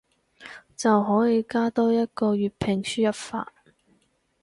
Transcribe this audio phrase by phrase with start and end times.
[0.75, 3.53] 就可以加多一個粵拼輸入法